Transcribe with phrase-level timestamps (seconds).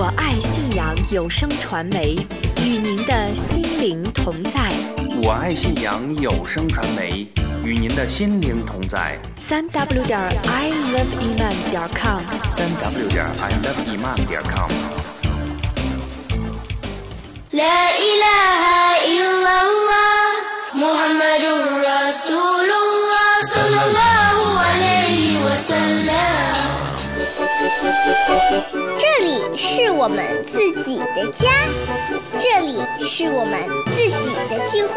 [0.00, 2.14] 我爱信阳有声传媒，
[2.62, 4.70] 与您的心灵同在。
[5.20, 7.26] 我爱信阳有声传媒，
[7.64, 9.18] 与您的心灵同在。
[9.38, 12.20] 三 w 点 i love iman 点 com。
[12.46, 14.70] 三 w 点 i love iman 点 com。
[29.17, 31.49] 这里是我们自己的家，
[32.39, 33.59] 这里是我们
[33.91, 34.93] 自己的聚会。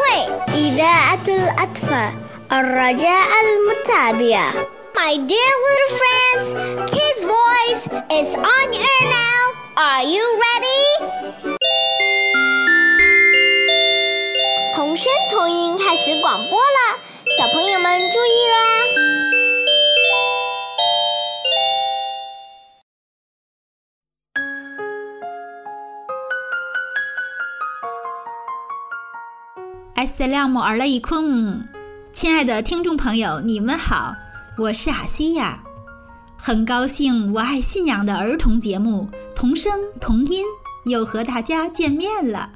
[0.53, 2.13] إذاعة الأطفال
[2.51, 4.53] الرجاء المتابعة
[4.95, 6.45] My dear little friends,
[6.91, 9.53] Kids Voice is on air now.
[9.75, 10.83] Are you ready?
[14.75, 16.97] 童声童音开始广播了，
[17.37, 18.60] 小朋友们注意啦！
[30.22, 31.68] 艾斯拉姆尔雷昆，
[32.12, 34.14] 亲爱的听众朋友，你们好，
[34.56, 35.60] 我是阿西亚，
[36.36, 40.44] 很高兴我爱信仰的儿童节目童声童音
[40.84, 42.50] 又和大家见面了。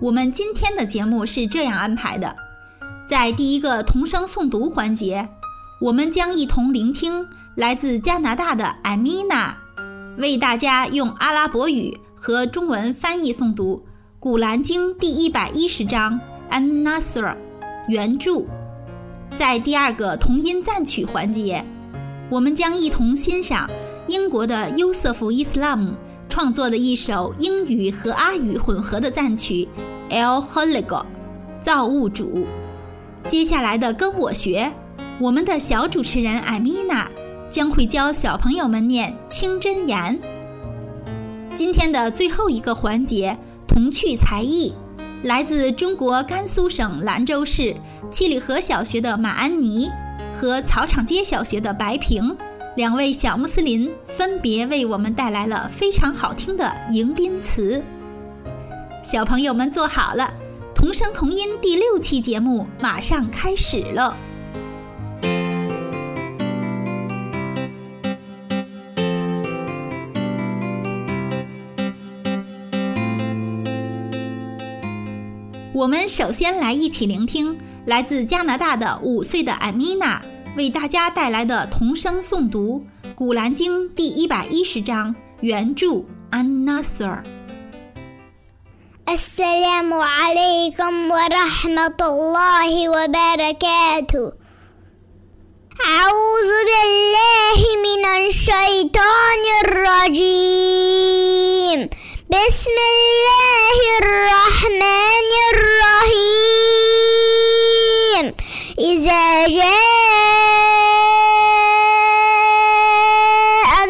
[0.00, 2.34] 我们今天的节目是这样安排的，
[3.06, 5.28] 在第一个童声诵读环节，
[5.78, 9.54] 我们将一同聆听来自加拿大的艾米娜
[10.16, 13.84] 为大家用阿拉伯语和中文翻译诵读。
[14.20, 16.14] 《古兰经》第一百一十章
[16.50, 17.38] 《安纳斯尔》
[17.86, 18.44] 原著，
[19.30, 21.64] 在第二个童音赞曲环节，
[22.28, 23.70] 我们将一同欣赏
[24.08, 25.94] 英国的优瑟夫·伊斯兰姆
[26.28, 29.68] 创作的一首英语和阿语混合的赞曲
[30.12, 30.84] 《El Holigo》
[31.60, 32.44] 造物主。
[33.24, 34.72] 接下来的跟我学，
[35.20, 37.08] 我们的小主持人艾米娜
[37.48, 40.18] 将会教小朋友们念清真言。
[41.54, 43.38] 今天的最后一个环节。
[43.78, 44.74] 童趣才艺，
[45.22, 47.76] 来自中国甘肃省兰州市
[48.10, 49.88] 七里河小学的马安妮
[50.34, 52.36] 和草场街小学的白平
[52.74, 57.80] 两位小穆斯林，分别为我们带来了非常好听的迎宾词。
[59.00, 60.28] 小朋友们坐好了，
[60.74, 64.16] 童声童音第六期节目马上开始了。
[75.77, 80.21] 我们首先来一起聆听来自加拿大的五岁的艾米娜
[80.55, 87.23] 为大家带来的童声诵读《古兰经》第一百一十章原着安纳瑟尔。
[89.09, 94.31] السلام عليكم ورحمة الله وبركاته
[95.85, 100.99] أعوذ بالله من الشيطان الرجيم
[102.30, 106.64] بسم الله الرحمن الرحيم.
[108.78, 109.70] إذا جاء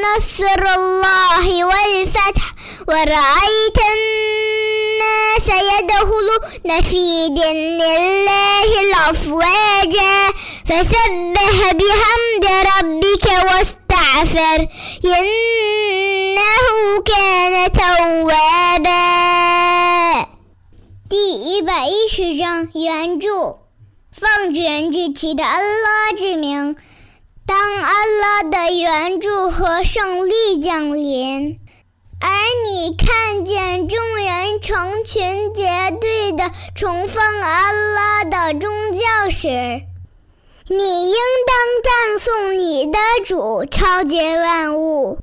[0.07, 2.45] نصر الله والفتح
[2.89, 10.17] ورأيت الناس يدخلون في دين الله الأفواجا
[10.69, 13.78] فسبح بحمد ربك واستغفر
[15.06, 16.66] إنه
[17.06, 18.90] كان توابا
[21.10, 23.58] 第一百一十章原着，
[24.12, 26.76] 奉主人具体的安拉之名，
[27.46, 31.60] 当安拉的援助和胜利降临。
[32.20, 32.30] 而
[32.66, 39.84] 你看见众人成群结队的崇奉安拉的宗教时，
[40.71, 45.19] 你应当赞颂你的主超绝万物，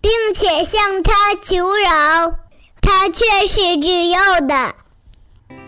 [0.00, 2.38] 并且向他求饶，
[2.80, 4.74] 他却是自由的。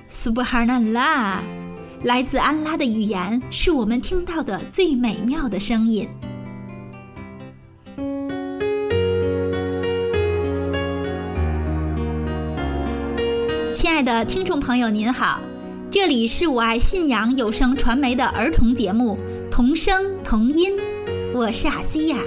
[0.09, 1.43] 苏布哈纳拉，
[2.03, 6.09] 来自安拉的语言是我们听到的最美妙的声音。
[13.75, 15.43] 亲爱的听众朋友，您好，
[15.91, 19.17] 这里是我爱信仰有声传媒的儿童节目
[19.59, 20.71] 《童声童音》，
[21.35, 22.19] 我是阿西亚。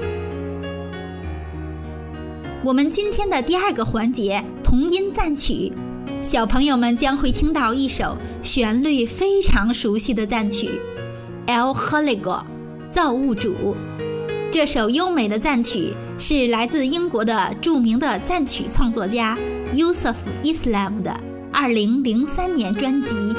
[2.62, 5.72] 我们今天的第二个环节童音赞曲，
[6.22, 10.72] 小朋友们将会听到一首旋律非常熟悉的赞曲
[11.50, 12.20] 《El Holigo》，
[12.90, 13.78] 造物主。
[14.52, 19.40] 这首优美的赞曲是来自英国的著名的赞曲创作家
[19.74, 21.18] Yusuf Islam 的
[21.54, 23.16] 2003年专辑《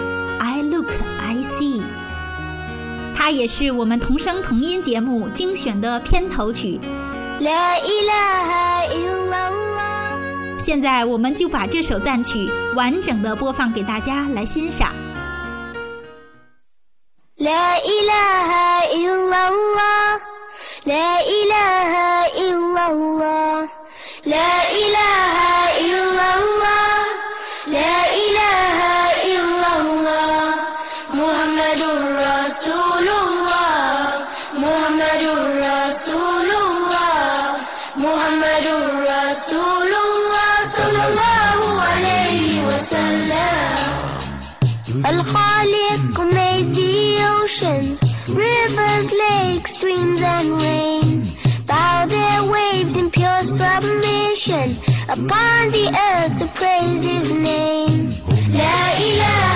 [3.24, 6.80] 它也是我们同声同音节目精选的片头曲。
[10.58, 14.92] 现在我们就把这首赞曲完整的播放给大家来欣赏。
[45.12, 51.30] Al-Khaliq made the oceans, rivers, lakes, streams and rain.
[51.66, 54.74] Bow their waves in pure submission
[55.10, 58.14] upon the earth to praise his name.
[58.56, 59.51] La ilaha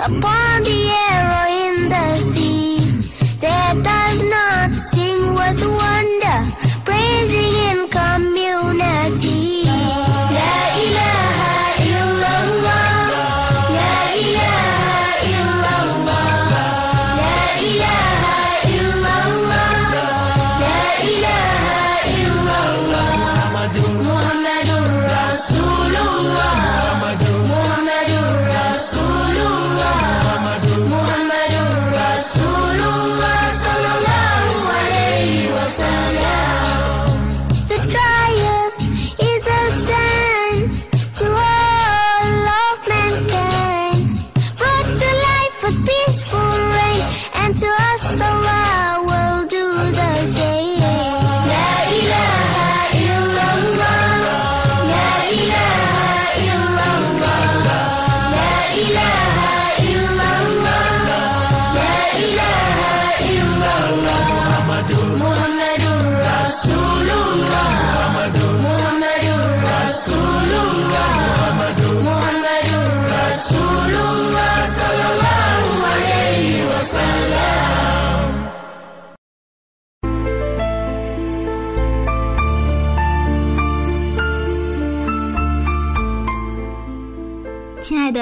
[0.00, 2.53] upon the air or in the sea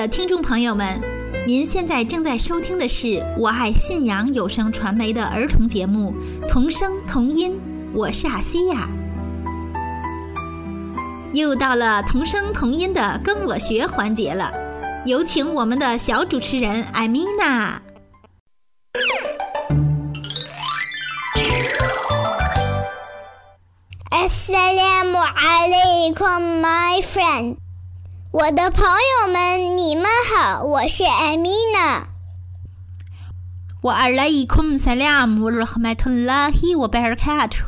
[0.08, 1.00] 听众朋友们，
[1.46, 6.12] 您现在正在收听的是我爱信仰有声传媒的儿童节目
[6.48, 7.52] 《童声童音》，
[7.94, 8.88] 我是阿西亚。
[11.32, 14.52] 又到了童声童音的跟我学环节了，
[15.06, 17.80] 有请我们的小主持人艾米娜。
[24.10, 27.61] Assalamu alaikum, my friend。
[28.32, 32.08] 我的朋友们，你们好，我是艾米娜。
[33.82, 37.58] 我阿拉伊库姆萨拉姆热哈麦图拉希我贝尔卡图，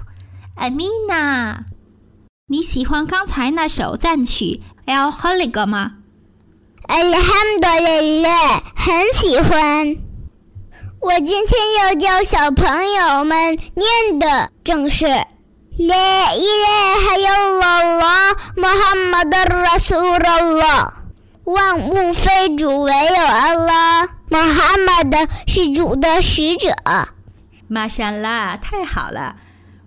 [0.55, 1.67] 艾米娜，
[2.47, 5.97] 你喜欢刚才那首赞曲《El Holiga》吗
[6.89, 9.99] ？Alhamdulillah，很喜欢。
[11.03, 15.05] 我今天要教小朋友们念的正是
[15.77, 20.93] La ilaha illallah Muhammadur Rasulullah，
[21.43, 24.07] 万物非主，唯有安拉。
[24.31, 26.73] Muhammad 是主的使者。
[27.67, 29.35] 玛莎拉，太好了！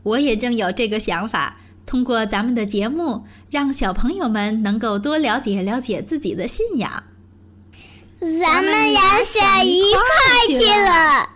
[0.04, 7.04] 我也正有这个想法，通过咱们的节目，让小朋友们能够多了解了解自己的信仰。
[8.20, 10.02] 咱们俩想一块
[10.50, 11.30] 去了。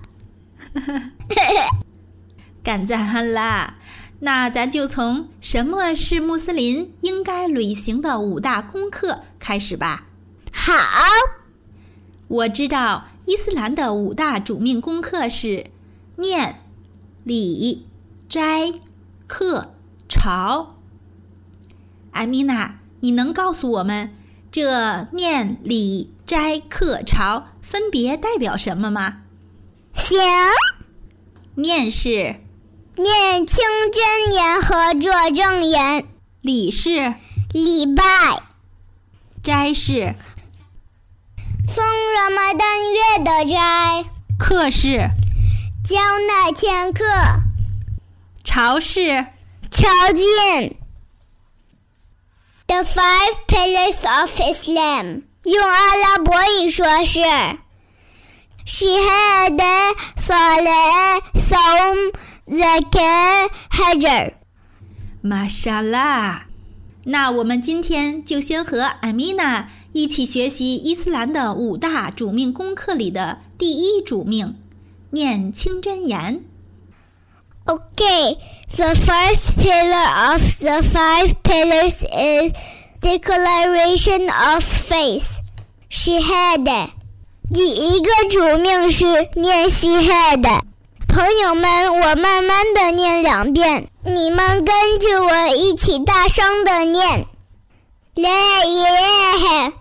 [2.62, 3.76] 干赞汉啦！
[4.22, 10.08] 那咱就从什么是穆斯林应该履行的五大功课开始吧。
[10.54, 10.74] 好，
[12.28, 15.68] 我知道伊斯兰的五大主命功课是
[16.18, 16.62] 念、
[17.24, 17.88] 礼、
[18.30, 18.74] 斋、
[19.26, 19.74] 课、
[20.08, 20.78] 朝。
[22.12, 24.14] 艾米娜，你能告诉我们
[24.52, 29.24] 这念、礼、斋、课、朝分别代表什么吗？
[29.96, 30.20] 行，
[31.56, 32.36] 念是，
[32.96, 33.58] 念清
[33.94, 36.06] 真言和作正言，
[36.42, 37.14] 礼是，
[37.52, 38.04] 礼拜，
[39.44, 40.16] 斋是，
[41.74, 44.06] 封热玛丹月的斋，
[44.38, 45.10] 课是，
[45.88, 47.06] 交纳天课，
[48.44, 49.26] 朝是，
[49.72, 50.76] 朝觐。
[52.68, 55.24] The five pillars of Islam.
[55.44, 57.20] 用阿拉伯语说是。
[58.64, 61.22] Shahada, Salah,
[62.47, 64.33] Saum, Zakah, Hajr。
[65.21, 66.47] 玛莎拉。
[67.05, 74.57] 那我们今天就先和艾米娜一起学习伊斯兰的五大主命功课里的第一主命——
[75.11, 76.45] 念清真言。
[77.67, 78.39] Okay,
[78.77, 82.53] the first pillar of the five pillars is
[83.01, 85.41] declaration of faith.
[85.89, 86.91] Shahada.
[87.53, 90.61] 第一个主命是念 Shahada。
[91.12, 97.28] 朋友们，我慢慢的念两遍，你们跟着我一起大声的念。
[98.16, 99.74] La ilaha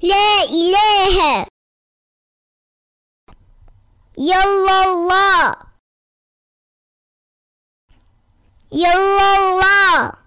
[0.00, 1.46] La ilaha
[4.16, 5.56] illallah
[8.70, 10.18] illallah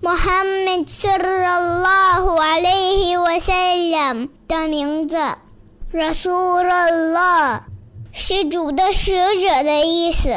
[0.00, 5.16] 穆罕默德是拉哈胡阿里和赛亚姆的名字。
[5.92, 7.64] r a s u l a l l a
[8.12, 10.28] 是主的使者的意思。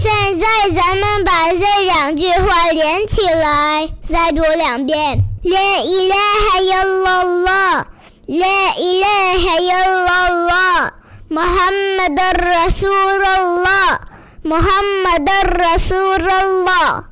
[0.00, 7.86] 现在咱们把这两句话连起来，再读两遍：La ilaha i l l a l l a
[8.26, 10.92] l a ilaha la la
[11.28, 13.62] m u h a m m a d r a s u l a l
[13.62, 14.00] l a
[14.44, 16.64] m u h a m m a d r a s u l a l
[16.64, 17.04] l a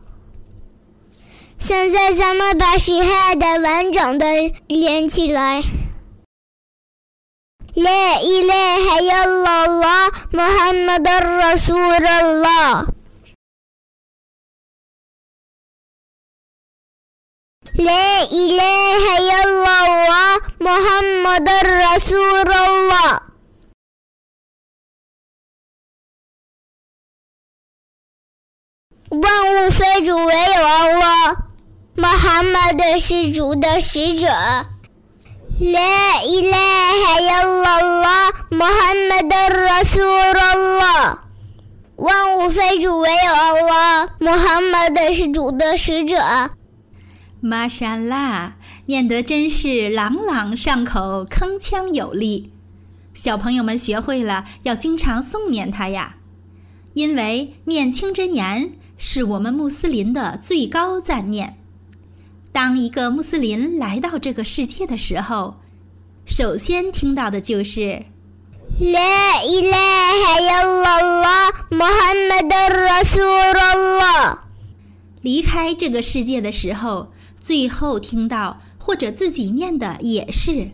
[1.59, 4.27] 现在咱们把喜爱的完整的
[4.69, 5.63] 连起来。
[7.76, 12.86] لا إله إلا الله محمد رسول الله
[17.80, 21.50] لا إله إلا الله محمد
[21.88, 23.22] رسول الله
[29.12, 34.28] 万物非主，唯有 Allah。Muhammad 是主的使者。
[35.60, 37.65] La ilaha illallah
[38.57, 41.19] Muhammad Rasulullah。
[41.97, 44.09] 万物非主，唯有 Allah。
[44.19, 46.17] Muhammad 是主的使者。
[47.41, 52.51] 玛莎拉，念得真是朗朗上口，铿锵有力。
[53.13, 56.17] 小朋友们学会了，要经常诵念它呀，
[56.95, 61.59] 因为念清真言是我们穆斯林的最高赞念。
[62.53, 65.57] 当一个穆斯林来到这个世界的时候，
[66.25, 68.05] 首先听到的就是
[68.79, 74.39] La ilaha illallah Muhammad Rasulullah。
[75.23, 77.09] 离开这个世界的时候，
[77.41, 80.73] 最后听到或者自己念的也是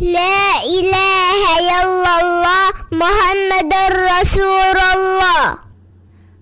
[0.00, 3.70] La ilaha illallah Muhammad
[4.08, 5.58] Rasulullah。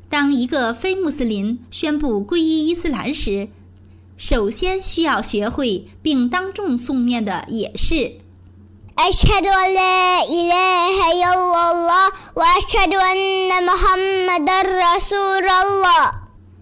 [0.09, 3.49] 当一个非穆斯林宣布皈依伊斯兰时，
[4.17, 8.22] 首先需要学会并当众诵念的也是
[9.02, 16.12] أشهد أن لا إله إلا الله وأشهد أن محمد رسول الله。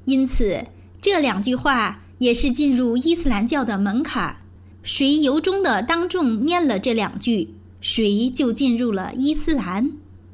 [0.05, 0.65] 因此，
[1.01, 4.37] 这两句话也是进入伊斯兰教的门槛。
[4.83, 9.91] 谁由衷的当众念了这两句，谁就进入了伊斯兰。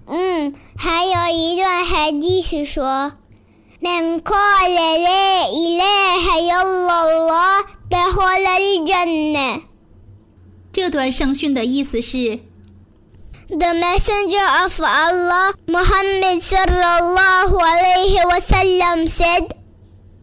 [0.07, 3.13] 嗯，还有一段海地是说：“
[3.79, 9.61] من قال لا إله إلا الله دخل الجنة。”
[10.75, 12.39] 这段圣训的意思是：
[13.49, 19.49] The Messenger of Allah, Muhammad sallallahu alayhi wasallam said,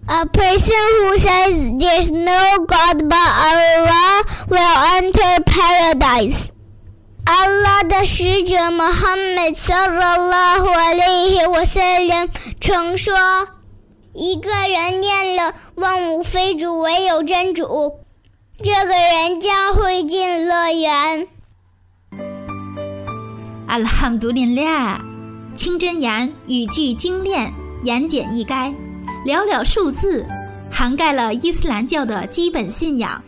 [0.06, 6.48] "A person who says there's no God but Allah will enter paradise."
[7.26, 18.00] Allah 的使者 Muhammad sallallahu alayhi wasallam 曾说：“一个人念了万物非主，唯有真主，
[18.57, 21.27] 这个人将会进乐园。”
[23.67, 25.01] 阿拉罕独林俩，
[25.55, 27.51] 清真言语句精炼，
[27.83, 28.71] 言简意赅，
[29.25, 30.23] 寥寥数字，
[30.71, 33.19] 涵盖了伊斯兰教的基本信仰，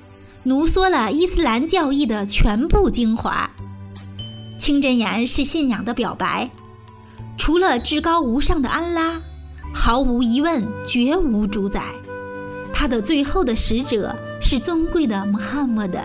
[0.43, 3.49] 浓缩了伊斯兰教义的全部精华。
[4.59, 6.49] 清真言是信仰的表白，
[7.37, 9.19] 除了至高无上的安拉，
[9.73, 11.81] 毫无疑问绝无主宰。
[12.71, 14.15] 他的最后的使者
[14.47, 15.97] 是尊贵的穆罕默德。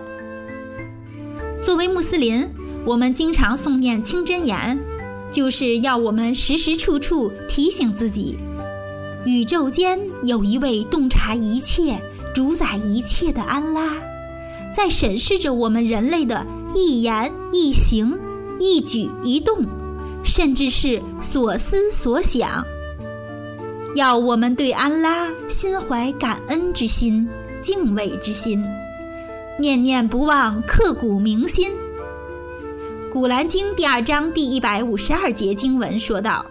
[1.61, 2.49] 作为穆斯林，
[2.87, 4.78] 我们经常诵念清真言，
[5.30, 8.38] 就是要我们时时处处提醒自己：
[9.26, 12.00] 宇宙间有一位洞察一切、
[12.35, 13.99] 主宰一切的安拉，
[14.75, 18.18] 在审视着我们人类的一言一行、
[18.59, 19.66] 一举一动，
[20.25, 22.64] 甚至是所思所想。
[23.94, 27.28] 要我们对安拉心怀感恩之心、
[27.60, 28.64] 敬畏之心，
[29.58, 31.70] 念念不忘、刻骨铭心。
[33.12, 36.46] 古兰经第二章第一百五十二节经文说道：“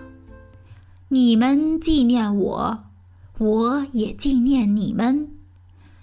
[1.09, 2.83] 你们纪念我，
[3.39, 5.27] 我也纪念你们；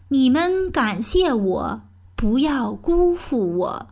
[0.08, 1.80] 你们感谢我，
[2.16, 3.86] 不要辜负我。”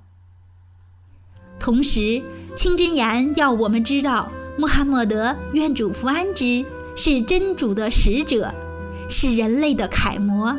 [1.60, 2.22] 同时，
[2.56, 6.64] 清真言要我们知道，穆罕默德愿主福安之。
[6.96, 8.54] 是真主的使者，
[9.10, 10.56] 是人类的楷模，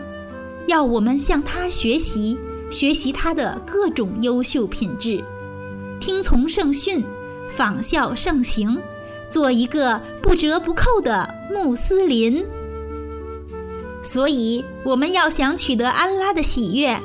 [0.68, 2.38] 要我们向他学习，
[2.72, 5.24] 学习他的各种优秀品质，
[6.00, 7.04] 听从圣训，
[7.50, 8.82] 仿效圣行，
[9.30, 12.46] 做一个不折不扣的穆斯林。
[14.04, 17.00] 所以，我们要想取得安拉的喜悦，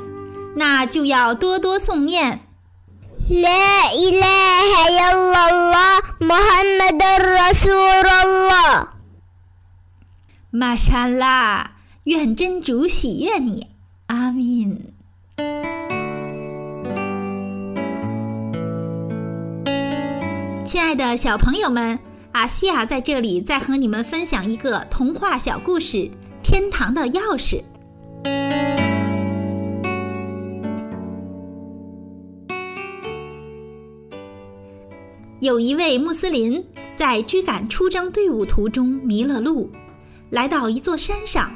[0.55, 2.39] 那就要多多诵念。
[3.29, 7.01] لا إله إلا الله محمد
[7.39, 8.87] رسول الله。
[10.49, 11.70] 马沙拉。
[12.05, 13.67] 愿真主喜悦你，
[14.07, 14.75] 阿敏。
[20.65, 21.99] 亲爱的小朋友们，
[22.31, 25.97] 阿西亚在这里再和你们分享一个童话小故事
[26.41, 27.61] 《天堂的钥匙》。
[35.39, 36.63] 有一位穆斯林
[36.95, 39.69] 在追赶出征队伍途中迷了路。
[40.31, 41.51] 来到一座山上，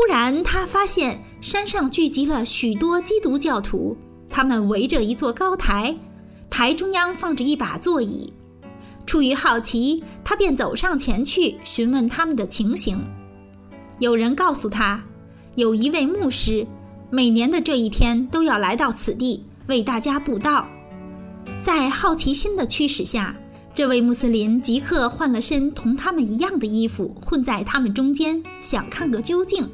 [0.00, 3.94] 忽然他发现山上聚集了许多基督教徒，
[4.30, 5.94] 他们围着一座高台，
[6.48, 8.32] 台中央放着一把座椅。
[9.04, 12.98] 出于好奇，他便走上前去询问他们的情形。
[13.98, 15.04] 有人告诉他，
[15.54, 16.66] 有一位牧师，
[17.10, 20.66] 每年的这一天都要来到此地为大家布道。
[21.62, 23.36] 在好奇心的驱使下。
[23.72, 29.70] 这位穆斯林即刻换了身同他们一样的衣服，混在他们中间，想看个究竟。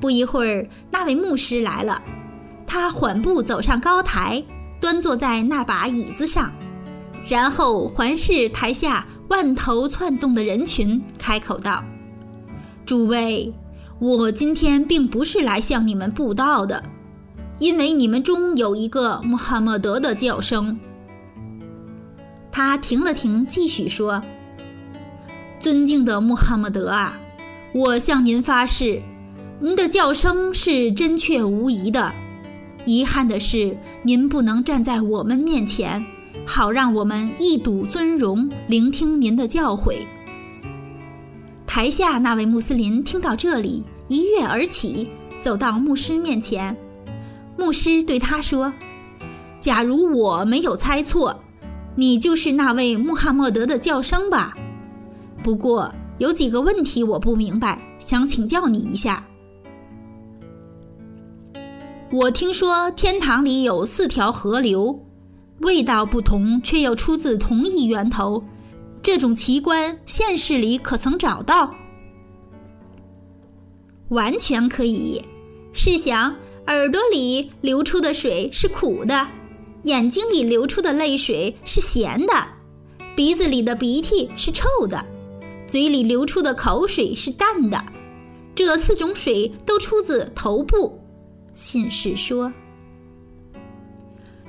[0.00, 2.00] 不一会儿，那位牧师来了，
[2.66, 4.42] 他缓步走上高台，
[4.80, 6.50] 端坐在那把椅子上，
[7.28, 11.84] 然后环视台下万头窜动的人群，开口道
[12.86, 13.52] ：“诸位，
[13.98, 16.82] 我今天并不是来向你们布道的，
[17.58, 20.78] 因为你们中有一个穆罕默德的叫声。”
[22.50, 24.20] 他停了停，继续说
[25.60, 27.16] ：“尊敬的穆罕默德啊，
[27.72, 29.00] 我向您发誓，
[29.62, 32.10] 您的叫声是真确无疑的。
[32.86, 36.02] 遗憾的是，您不能站在我们面前，
[36.46, 39.98] 好让我们一睹尊容，聆听您的教诲。”
[41.66, 45.06] 台下那位穆斯林听到这里，一跃而起，
[45.42, 46.74] 走到牧师面前。
[47.58, 48.72] 牧师对他说
[49.60, 51.38] ：“假如我没有猜错。”
[51.96, 54.56] 你就是那位穆罕默德的叫声吧？
[55.42, 59.22] 不过有几个问题我不明白，想请教你一下。
[62.12, 65.06] 我听说天堂里有四条河流，
[65.60, 68.42] 味道不同，却又出自同一源头。
[69.00, 71.72] 这种奇观，现实里可曾找到？
[74.08, 75.22] 完全可以。
[75.72, 76.34] 试想，
[76.66, 79.28] 耳朵里流出的水是苦的。
[79.84, 82.32] 眼睛里流出的泪水是咸的，
[83.14, 85.06] 鼻子里的鼻涕是臭的，
[85.64, 87.80] 嘴里流出的口水是淡的。
[88.52, 90.99] 这四种水都出自头部。
[91.54, 92.52] 信士说：“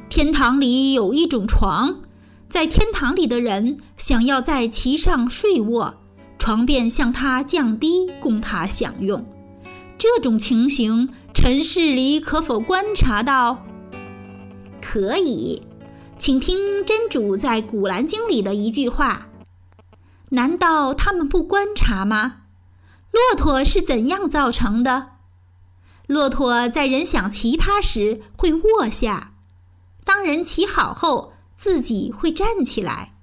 [0.09, 2.01] 天堂里有一种床，
[2.47, 5.95] 在天堂里的人想要在其上睡卧，
[6.37, 9.25] 床便向他降低，供他享用。
[9.97, 13.65] 这种情形，尘世里可否观察到？”
[14.81, 15.61] 可以，
[16.17, 19.27] 请听真主在《古兰经》里的一句话
[20.29, 22.37] ：“难道他们不观察吗？
[23.11, 25.11] 骆驼是怎样造成的？
[26.12, 29.34] 骆驼在人想骑它时会卧下，
[30.04, 33.13] 当人骑好后，自己会站起来。”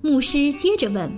[0.00, 1.12] 牧师接着问：“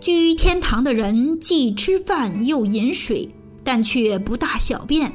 [0.00, 5.12] 居天堂的人既吃饭又饮水，但却不大小便。”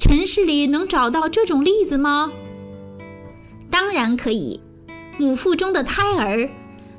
[0.00, 2.32] 尘世里能找到这种例子吗？
[3.70, 4.58] 当然可以。
[5.18, 6.48] 母腹中的胎儿，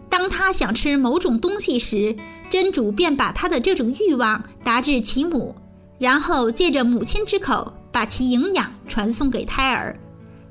[0.08, 2.16] 当他想吃某种东西时，
[2.52, 5.56] 真主便把他的这种欲望达至其母，
[6.02, 9.96] 然后借着母亲之口把其营养传送给胎儿。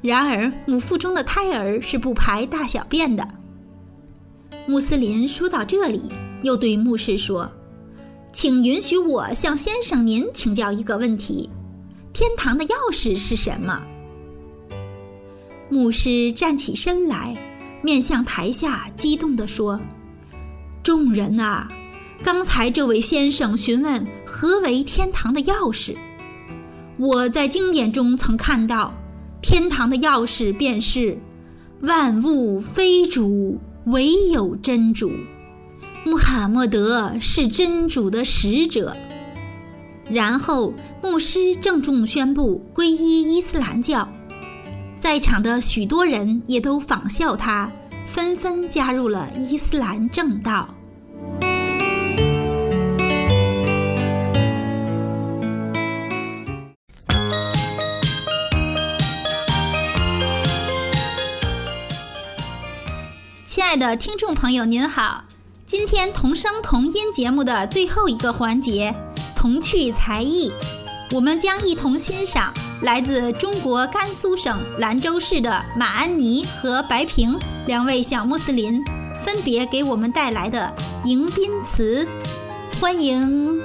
[0.01, 3.27] 然而，母腹中的胎儿是不排大小便的。
[4.65, 6.03] 穆斯林说到这里，
[6.43, 7.51] 又对牧师说
[8.33, 11.51] ：“请允许我向先生您请教一个问题：
[12.13, 13.85] 天堂的钥匙是什么？”
[15.69, 17.37] 牧师站起身来，
[17.83, 19.81] 面向台下，激动地说
[20.85, 21.69] ：“众人啊，
[22.23, 25.95] 刚才这位先生询问何为天堂的钥匙。
[26.97, 28.93] 我在经典中曾看到，
[29.41, 31.19] 天堂的钥匙便是
[31.81, 35.11] 万物非主。”唯有真主，
[36.05, 38.95] 穆罕默德是真主的使者。
[40.09, 44.07] 然后，牧师郑重宣布皈依伊斯兰教，
[44.99, 47.73] 在场的许多人也都仿效他，
[48.07, 50.73] 纷纷加入了伊斯兰正道。
[63.71, 65.23] 亲爱的听众朋友，您好！
[65.65, 68.93] 今天童声童音节目的最后一个环节——
[69.37, 70.53] 童趣才艺，
[71.13, 72.53] 我们将一同欣赏
[72.83, 78.83] 来自中国甘肃省兰州市的马安妮和白平两位小穆斯林
[79.25, 82.05] 分别给我们带来的迎宾词。
[82.81, 83.63] 欢迎！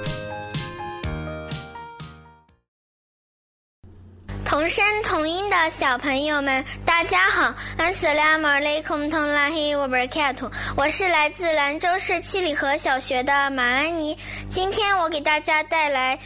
[4.56, 14.16] 同声同音的小朋友们大家好俺是拉玛雷孔腾拉黑我不是凯特我是来自兰州市七里河小学的马安妮。
[14.48, 16.18] 今天我给大家带来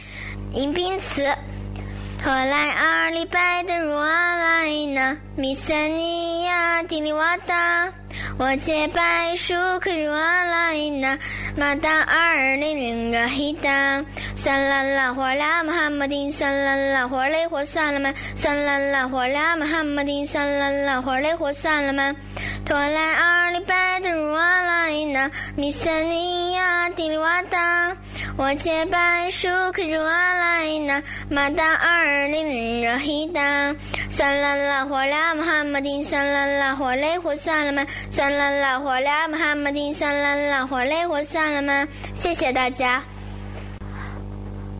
[0.53, 1.29] 迎宾词
[2.23, 7.91] 托莱阿里拜的如阿莱纳，米森尼亚迪里瓦达，
[8.37, 11.17] 我洁白舒克如阿莱纳，
[11.57, 14.05] 马达尔里林热希达，
[14.35, 18.13] 算啦啦火啦穆罕默丁，算啦啦火雷火算了吗？
[18.35, 22.15] 算啦啦火啦穆罕默丁，算啦啦火雷火算了吗？
[22.63, 27.97] 托莱阿里拜的如阿莱纳，米森尼亚迪里瓦达，
[28.37, 32.11] 我洁白舒克如阿莱纳，马达尔。
[32.31, 33.75] 零热希达，
[34.09, 37.85] 算啦啦火啦穆罕默丁，算啦啦火雷火算了吗？
[38.09, 41.87] 算啦啦火啦穆罕默丁，算啦啦火雷火算了吗？
[42.13, 43.03] 谢谢大家。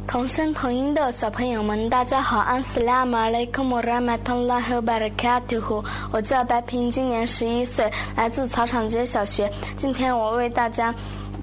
[0.07, 9.51] 同声同音的小朋友们，大家好，安斯拉马雷克莫拉马通拉赫巴尔卡图呼，我叫白平，今年十一岁，来自草场街小学。
[9.77, 10.93] 今天我为大家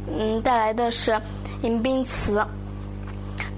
[0.06, 1.20] 嗯带来的是
[1.62, 2.44] 迎宾词。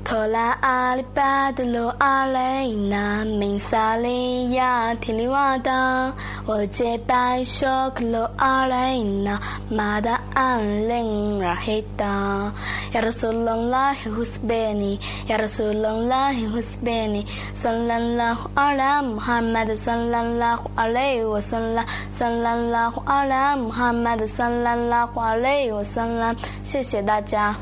[0.02, 6.12] 托拉阿里巴的罗阿雷纳，明萨利亚提里瓦达，
[6.46, 12.52] 我洁白修克罗阿雷纳，马达安林拉黑达，
[12.92, 26.34] 亚拉苏隆拉希胡斯贝尼，亚拉苏隆拉希胡斯贝尼，算啦啦呼阿拉穆罕默德，算啦啦呼阿雷我算啦，算啦啦呼阿拉穆罕默德，算啦啦呼阿雷我算啦，
[26.64, 27.54] 谢谢大家。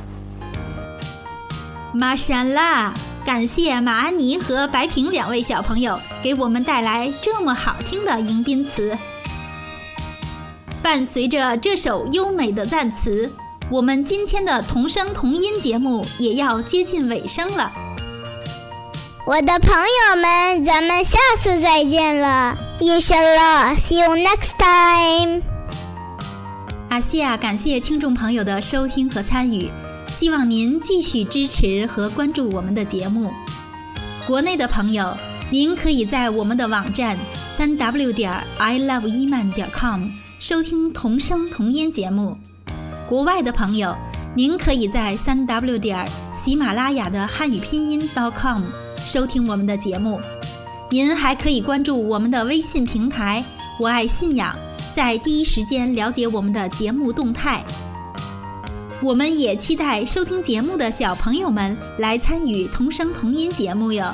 [1.92, 2.92] 玛莎拉，
[3.24, 8.96] 感谢马安妮和白萍两位小朋友给我们带来这么好听的迎宾词。
[10.82, 13.30] 伴随着这首优美的赞词，
[13.70, 17.72] 我们今天的童声童音节目也要接近尾声了。
[19.24, 25.42] 我的朋友们，咱们下次再见了，Inshallah，See you next time。
[26.90, 29.70] 阿西亚，感谢听众朋友的收听和参与。
[30.10, 33.30] 希望您继续支持和关注我们的节目。
[34.26, 35.16] 国内的朋友，
[35.50, 37.16] 您可以在我们的网站
[37.56, 42.36] 三 w 点 i love 伊曼点 com 收听同声同音节目。
[43.08, 43.96] 国外的朋友，
[44.34, 48.64] 您可以在三 w 点喜马拉雅的汉语拼音 dot .com
[49.04, 50.20] 收听我们的节目。
[50.90, 53.44] 您还可以关注我们的微信平台
[53.78, 54.56] “我爱信仰”，
[54.92, 57.64] 在第一时间了解我们的节目动态。
[59.00, 64.12] 我们也期待收听节目的小朋友们来参与童声童音节目哟，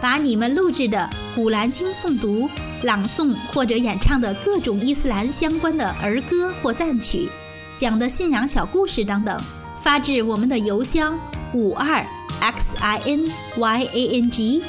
[0.00, 0.98] 把你们录制的
[1.34, 2.48] 《古兰经》诵读、
[2.82, 7.28] 朗诵或者演唱的各种伊斯兰相关的儿歌或赞曲，
[7.76, 9.38] 讲的信仰小故事等等，
[9.82, 11.18] 发至我们的邮箱
[11.52, 12.02] 五二
[12.40, 14.62] x i n y a n g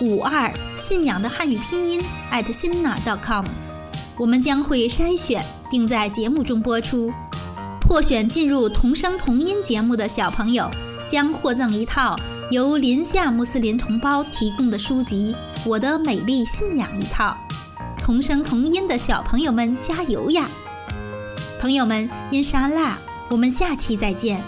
[0.00, 3.44] 五二信仰的汉语拼音 at sina dot com，
[4.16, 7.12] 我们将会筛选并在节目中播出。
[7.92, 10.66] 获选进入同声同音节目的小朋友，
[11.06, 12.18] 将获赠一套
[12.50, 15.36] 由林夏穆斯林同胞提供的书籍
[15.68, 17.36] 《我的美丽信仰》一套。
[17.98, 20.48] 同声同音的小朋友们，加油呀！
[21.60, 24.42] 朋友们，因沙拉，我们下期再见。